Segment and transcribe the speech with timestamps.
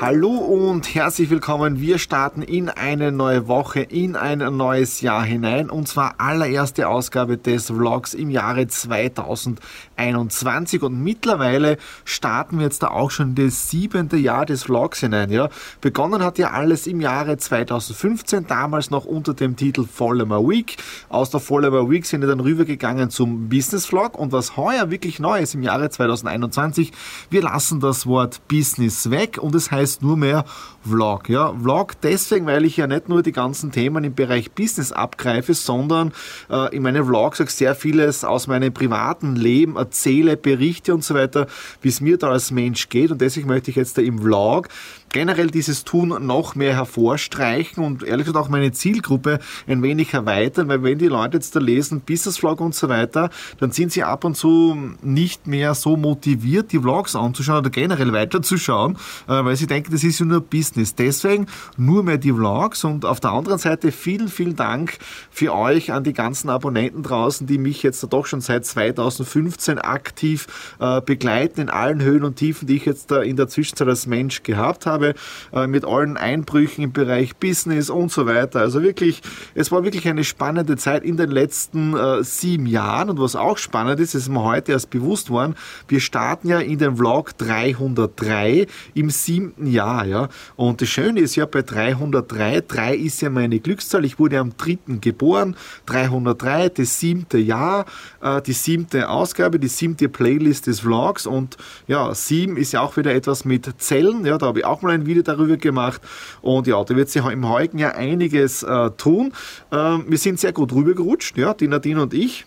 [0.00, 1.80] Hallo und herzlich willkommen.
[1.80, 7.36] Wir starten in eine neue Woche, in ein neues Jahr hinein und zwar allererste Ausgabe
[7.36, 14.16] des Vlogs im Jahre 2021 und mittlerweile starten wir jetzt da auch schon das siebente
[14.16, 15.32] Jahr des Vlogs hinein.
[15.32, 15.48] Ja,
[15.80, 20.76] begonnen hat ja alles im Jahre 2015, damals noch unter dem Titel Follower Week.
[21.08, 25.18] Aus der Follower Week sind wir dann rübergegangen zum Business Vlog und was heuer wirklich
[25.18, 26.92] neu ist im Jahre 2021,
[27.30, 30.44] wir lassen das Wort Business weg und es heißt heißt nur mehr
[30.82, 31.28] Vlog.
[31.28, 35.54] Ja, Vlog deswegen, weil ich ja nicht nur die ganzen Themen im Bereich Business abgreife,
[35.54, 36.12] sondern
[36.50, 41.14] äh, in meinen Vlogs auch sehr vieles aus meinem privaten Leben erzähle, berichte und so
[41.14, 41.46] weiter,
[41.82, 43.10] wie es mir da als Mensch geht.
[43.10, 44.68] Und deswegen möchte ich jetzt da im Vlog
[45.10, 50.68] generell dieses Tun noch mehr hervorstreichen und ehrlich gesagt auch meine Zielgruppe ein wenig erweitern,
[50.68, 54.04] weil wenn die Leute jetzt da lesen, Business Vlog und so weiter, dann sind sie
[54.04, 59.56] ab und zu nicht mehr so motiviert, die Vlogs anzuschauen oder generell weiterzuschauen, äh, weil
[59.56, 60.94] sie denken, das ist ja nur Business.
[60.94, 61.46] Deswegen
[61.76, 64.98] nur mehr die Vlogs und auf der anderen Seite vielen, vielen Dank
[65.30, 70.46] für euch an die ganzen Abonnenten draußen, die mich jetzt doch schon seit 2015 aktiv
[70.80, 74.06] äh, begleiten in allen Höhen und Tiefen, die ich jetzt da in der Zwischenzeit als
[74.06, 75.14] Mensch gehabt habe habe,
[75.52, 78.60] äh, mit allen Einbrüchen im Bereich Business und so weiter.
[78.60, 79.22] Also wirklich,
[79.54, 83.10] es war wirklich eine spannende Zeit in den letzten äh, sieben Jahren.
[83.10, 85.54] Und was auch spannend ist, ist mir heute erst bewusst worden,
[85.86, 90.04] wir starten ja in den Vlog 303 im siebten Jahr.
[90.04, 90.28] Ja?
[90.56, 94.04] Und das Schöne ist ja bei 303, 3 ist ja meine Glückszahl.
[94.04, 97.86] Ich wurde am dritten geboren, 303, das siebte Jahr,
[98.20, 101.26] äh, die siebte Ausgabe, die siebte Playlist des Vlogs.
[101.26, 104.24] Und ja, sieben ist ja auch wieder etwas mit Zellen.
[104.24, 106.00] Ja, da habe ich auch mal mal ein Video darüber gemacht.
[106.42, 109.32] Und ja, da wird sich im heutigen Jahr einiges äh, tun.
[109.70, 112.46] Ähm, wir sind sehr gut rübergerutscht, ja, die Nadine und ich.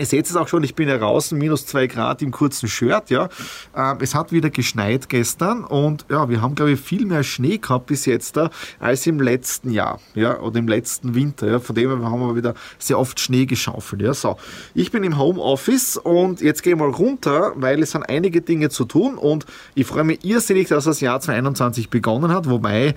[0.00, 3.10] Ihr seht es auch schon, ich bin ja draußen, minus zwei Grad im kurzen Shirt,
[3.10, 3.28] ja.
[3.76, 7.58] Ähm, es hat wieder geschneit gestern und ja, wir haben, glaube ich, viel mehr Schnee
[7.58, 8.48] gehabt bis jetzt da
[8.78, 11.58] als im letzten Jahr, ja, oder im letzten Winter, ja.
[11.60, 14.14] Von dem haben wir wieder sehr oft Schnee geschaufelt, ja.
[14.14, 14.38] So,
[14.72, 18.70] ich bin im Homeoffice und jetzt gehe ich mal runter, weil es sind einige Dinge
[18.70, 22.94] zu tun und ich freue mich irrsinnig, dass das Jahr 2021 begonnen hat, wobei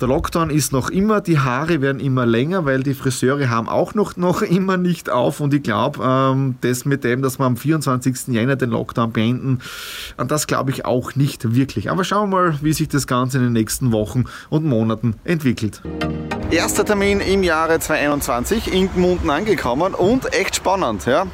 [0.00, 3.94] der Lockdown ist noch immer, die Haare werden immer länger, weil die Friseure haben auch
[3.94, 7.56] noch, noch immer nicht auf und ich glaube, ähm, das mit dem, dass wir am
[7.56, 8.28] 24.
[8.28, 9.58] Jänner den Lockdown beenden,
[10.16, 11.90] an das glaube ich auch nicht wirklich.
[11.90, 15.82] Aber schauen wir mal, wie sich das Ganze in den nächsten Wochen und Monaten entwickelt.
[16.50, 21.06] Erster Termin im Jahre 2021 in Gmunden angekommen und echt spannend.
[21.06, 21.26] Ja?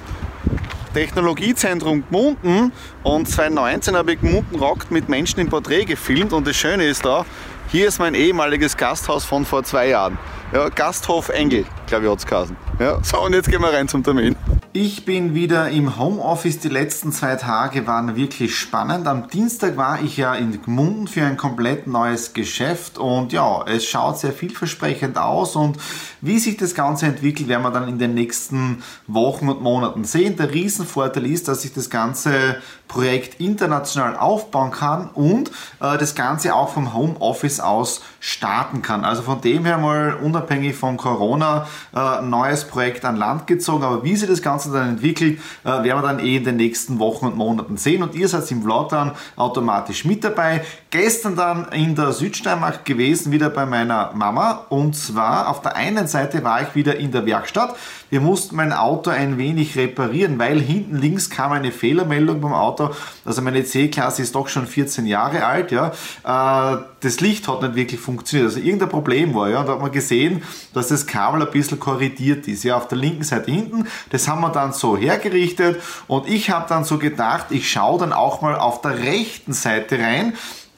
[0.95, 6.57] Technologiezentrum Gmunden und 2019 habe ich Gmunden Rockt mit Menschen im Porträt gefilmt und das
[6.57, 7.27] Schöne ist da,
[7.75, 10.17] hier ist mein ehemaliges Gasthaus von vor zwei Jahren.
[10.53, 12.53] Ja, Gasthof Engel, glaube ich, hat es.
[12.79, 14.37] Ja, so, und jetzt gehen wir rein zum Termin.
[14.77, 16.59] Ich bin wieder im Homeoffice.
[16.59, 19.07] Die letzten zwei Tage waren wirklich spannend.
[19.07, 23.87] Am Dienstag war ich ja in Gmunden für ein komplett neues Geschäft und ja, es
[23.87, 25.79] schaut sehr vielversprechend aus und
[26.21, 30.37] wie sich das Ganze entwickelt, werden wir dann in den nächsten Wochen und Monaten sehen.
[30.37, 32.57] Der Riesenvorteil ist, dass ich das ganze
[32.89, 39.05] Projekt international aufbauen kann und äh, das Ganze auch vom Homeoffice aus starten kann.
[39.05, 43.85] Also von dem her mal unabhängig von Corona äh, neues Projekt an Land gezogen.
[43.85, 46.99] Aber wie sich das Ganze dann entwickelt, äh, werden wir dann eh in den nächsten
[46.99, 48.03] Wochen und Monaten sehen.
[48.03, 50.65] Und ihr seid im Vlog dann automatisch mit dabei.
[50.91, 54.67] Gestern dann in der Südsteiermark gewesen, wieder bei meiner Mama.
[54.69, 57.75] Und zwar auf der einen Seite war ich wieder in der Werkstatt.
[58.11, 62.91] Wir mussten mein Auto ein wenig reparieren, weil hinten links kam eine Fehlermeldung beim Auto.
[63.25, 65.73] Also meine C-Klasse ist doch schon 14 Jahre alt.
[65.73, 65.93] Ja.
[66.23, 68.49] Äh, das Licht hat nicht wirklich funktioniert.
[68.51, 69.51] Also irgendein Problem war.
[69.51, 69.61] Ja.
[69.61, 70.43] Und da hat man gesehen,
[70.73, 72.65] dass das Kabel ein bisschen korrigiert ist.
[72.65, 73.87] Ja, auf der linken Seite hinten.
[74.11, 75.81] Das haben wir dann so hergerichtet.
[76.07, 79.99] Und ich habe dann so gedacht, ich schaue dann auch mal auf der rechten Seite
[79.99, 80.35] rein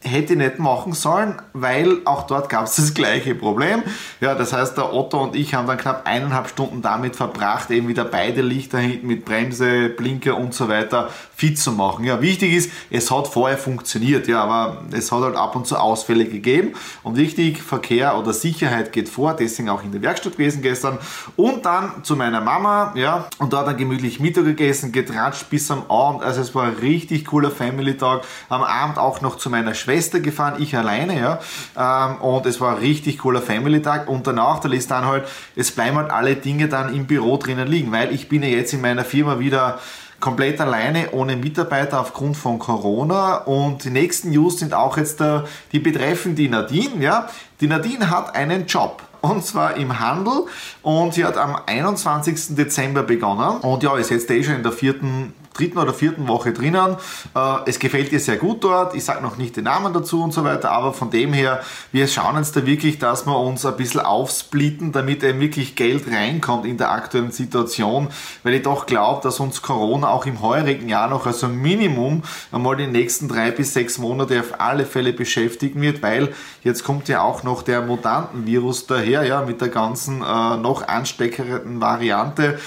[0.06, 3.82] hätte ich nicht machen sollen, weil auch dort gab es das gleiche Problem.
[4.20, 7.88] Ja, das heißt, der Otto und ich haben dann knapp eineinhalb Stunden damit verbracht, eben
[7.88, 12.04] wieder beide Lichter hinten mit Bremse, Blinker und so weiter fit zu machen.
[12.04, 15.76] Ja, wichtig ist, es hat vorher funktioniert, ja, aber es hat halt ab und zu
[15.76, 16.74] Ausfälle gegeben.
[17.02, 20.98] Und wichtig, Verkehr oder Sicherheit geht vor, deswegen auch in der Werkstatt gewesen gestern.
[21.36, 25.90] Und dann zu meiner Mama, ja, und da dann gemütlich Mittag gegessen, getratscht bis am
[25.90, 26.22] Abend.
[26.22, 28.22] Also es war ein richtig cooler Family-Tag.
[28.48, 31.40] Am Abend auch noch zu meiner Schwester gefahren, ich alleine, ja.
[31.76, 34.08] Ähm, und es war ein richtig cooler Family-Tag.
[34.08, 37.68] Und danach, da ist dann halt, es bleiben halt alle Dinge dann im Büro drinnen
[37.68, 39.78] liegen, weil ich bin ja jetzt in meiner Firma wieder
[40.20, 43.36] komplett alleine ohne Mitarbeiter aufgrund von Corona.
[43.36, 47.02] Und die nächsten News sind auch jetzt der, die betreffen die Nadine.
[47.02, 47.28] Ja?
[47.60, 50.46] Die Nadine hat einen Job und zwar im Handel
[50.82, 52.56] und sie hat am 21.
[52.56, 56.52] Dezember begonnen und ja, ist jetzt eh schon in der vierten dritten oder vierten Woche
[56.52, 56.96] drinnen.
[57.34, 58.94] Äh, es gefällt dir sehr gut dort.
[58.94, 61.60] Ich sage noch nicht den Namen dazu und so weiter, aber von dem her,
[61.92, 66.04] wir schauen jetzt da wirklich, dass wir uns ein bisschen aufsplitten, damit eben wirklich Geld
[66.10, 68.08] reinkommt in der aktuellen Situation,
[68.42, 72.22] weil ich doch glaube, dass uns Corona auch im heurigen Jahr noch also Minimum
[72.52, 76.32] einmal die nächsten drei bis sechs Monate auf alle Fälle beschäftigen wird, weil
[76.62, 81.80] jetzt kommt ja auch noch der Mutantenvirus daher, ja, mit der ganzen äh, noch ansteckenden
[81.80, 82.58] Variante.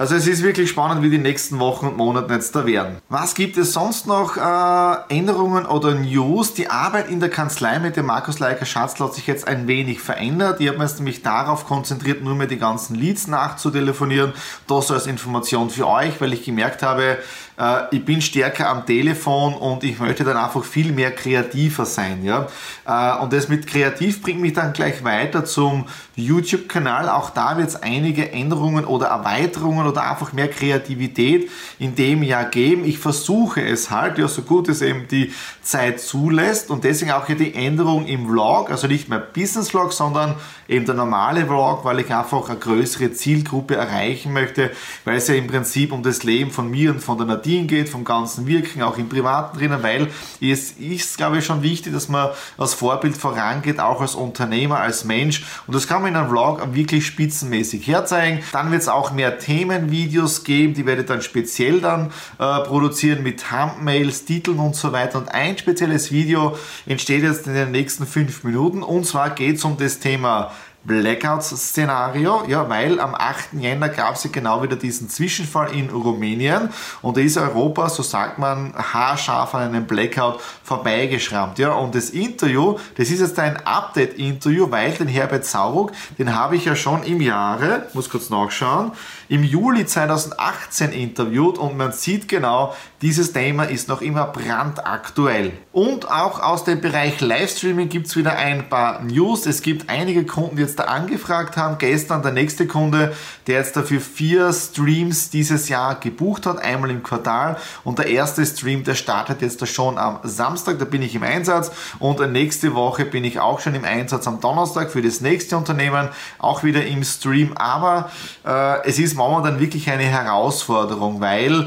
[0.00, 2.96] Also es ist wirklich spannend, wie die nächsten Wochen und Monate jetzt da werden.
[3.10, 6.54] Was gibt es sonst noch äh, Änderungen oder News?
[6.54, 10.00] Die Arbeit in der Kanzlei mit dem Markus Leiker Schatzl hat sich jetzt ein wenig
[10.00, 10.58] verändert.
[10.58, 14.32] Ich habe mich nämlich darauf konzentriert, nur mehr die ganzen Leads nachzutelefonieren.
[14.66, 17.18] Das als Information für euch, weil ich gemerkt habe,
[17.60, 22.24] äh, ich bin stärker am Telefon und ich möchte dann einfach viel mehr kreativer sein.
[22.24, 22.48] Ja?
[22.86, 25.84] Äh, und das mit kreativ bringt mich dann gleich weiter zum
[26.16, 27.08] YouTube-Kanal.
[27.08, 32.46] Auch da wird es einige Änderungen oder Erweiterungen oder einfach mehr Kreativität in dem Jahr
[32.46, 32.84] geben.
[32.84, 35.32] Ich versuche es halt, ja, so gut es eben die
[35.62, 39.92] Zeit zulässt und deswegen auch hier die Änderung im Vlog, also nicht mehr Business Vlog,
[39.92, 40.34] sondern
[40.68, 44.70] eben der normale Vlog, weil ich einfach eine größere Zielgruppe erreichen möchte,
[45.04, 47.88] weil es ja im Prinzip um das Leben von mir und von der Nadine geht,
[47.88, 50.08] vom ganzen Wirken, auch im Privaten drinnen, weil
[50.40, 55.04] es ist, glaube ich, schon wichtig, dass man als Vorbild vorangeht, auch als Unternehmer, als
[55.04, 55.44] Mensch.
[55.66, 58.42] Und das kann man in einem Vlog wirklich spitzenmäßig herzeigen.
[58.52, 63.22] Dann wird es auch mehr Themenvideos geben, die werde ich dann speziell dann äh, produzieren
[63.22, 65.18] mit Thumbnails, Titeln und so weiter.
[65.18, 66.56] Und ein spezielles Video
[66.86, 68.82] entsteht jetzt in den nächsten fünf Minuten.
[68.82, 70.52] Und zwar geht es um das Thema
[70.84, 73.52] Blackouts-Szenario, ja, weil am 8.
[73.52, 76.70] Jänner gab es ja genau wieder diesen Zwischenfall in Rumänien
[77.02, 81.58] und da ist Europa, so sagt man, haarscharf an einem Blackout vorbeigeschrammt.
[81.58, 86.56] Ja, und das Interview, das ist jetzt ein Update-Interview, weil den Herbert Sauruk, den habe
[86.56, 88.92] ich ja schon im Jahre, muss kurz nachschauen,
[89.28, 95.52] im Juli 2018 interviewt und man sieht genau, dieses Thema ist noch immer brandaktuell.
[95.72, 99.46] Und auch aus dem Bereich Livestreaming gibt es wieder ein paar News.
[99.46, 101.78] Es gibt einige Kunden, die jetzt da angefragt haben.
[101.78, 103.14] Gestern der nächste Kunde,
[103.46, 107.56] der jetzt dafür vier Streams dieses Jahr gebucht hat, einmal im Quartal.
[107.84, 111.22] Und der erste Stream, der startet jetzt da schon am Samstag, da bin ich im
[111.22, 111.70] Einsatz.
[111.98, 116.08] Und nächste Woche bin ich auch schon im Einsatz am Donnerstag für das nächste Unternehmen,
[116.38, 117.52] auch wieder im Stream.
[117.56, 118.10] Aber
[118.46, 121.66] äh, es ist momentan wirklich eine Herausforderung, weil äh,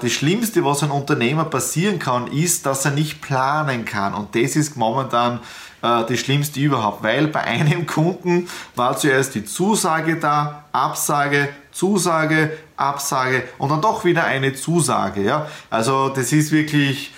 [0.00, 4.14] das Schlimmste, was ein Unternehmer passieren kann, ist, dass er nicht planen kann.
[4.14, 5.40] Und das ist momentan
[5.82, 12.56] äh, das Schlimmste überhaupt, weil bei einem Kunden war zuerst die Zusage da, Absage, Zusage,
[12.76, 15.22] Absage und dann doch wieder eine Zusage.
[15.22, 15.46] Ja?
[15.70, 17.12] Also das ist wirklich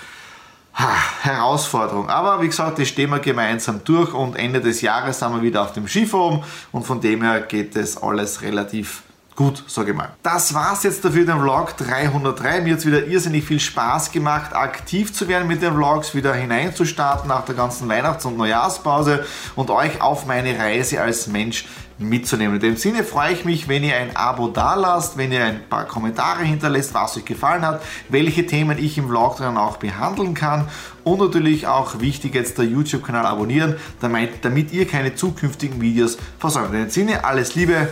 [0.74, 2.08] Herausforderung.
[2.08, 5.62] Aber wie gesagt, das stehen wir gemeinsam durch und Ende des Jahres sind wir wieder
[5.62, 6.42] auf dem Skiform
[6.72, 9.02] und von dem her geht es alles relativ
[9.36, 10.10] gut, sage ich mal.
[10.22, 12.60] Das war's jetzt dafür, den Vlog 303.
[12.60, 16.34] Mir hat es wieder irrsinnig viel Spaß gemacht, aktiv zu werden mit den Vlogs, wieder
[16.34, 19.24] hineinzustarten nach der ganzen Weihnachts- und Neujahrspause
[19.56, 21.66] und euch auf meine Reise als Mensch
[21.98, 22.56] mitzunehmen.
[22.56, 25.68] In dem Sinne freue ich mich, wenn ihr ein Abo da lasst, wenn ihr ein
[25.68, 30.34] paar Kommentare hinterlässt, was euch gefallen hat, welche Themen ich im Vlog dann auch behandeln
[30.34, 30.68] kann
[31.04, 36.74] und natürlich auch wichtig jetzt der YouTube-Kanal abonnieren, damit, damit ihr keine zukünftigen Videos versäumt.
[36.74, 37.88] In dem Sinne alles Liebe,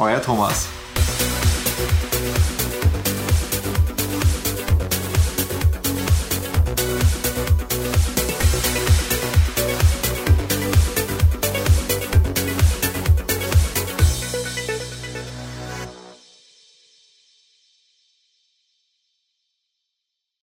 [0.00, 0.83] euer Thomas.